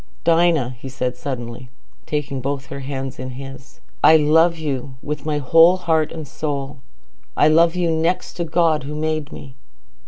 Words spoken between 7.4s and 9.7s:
love you next to God who made me."